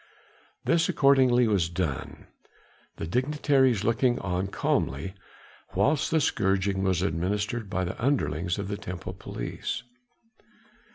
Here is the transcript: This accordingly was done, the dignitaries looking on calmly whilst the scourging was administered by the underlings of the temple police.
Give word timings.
This 0.65 0.89
accordingly 0.89 1.47
was 1.47 1.69
done, 1.69 2.25
the 2.95 3.05
dignitaries 3.05 3.83
looking 3.83 4.17
on 4.17 4.47
calmly 4.47 5.13
whilst 5.75 6.09
the 6.09 6.19
scourging 6.19 6.81
was 6.81 7.03
administered 7.03 7.69
by 7.69 7.83
the 7.83 8.03
underlings 8.03 8.57
of 8.57 8.67
the 8.67 8.77
temple 8.77 9.13
police. 9.13 9.83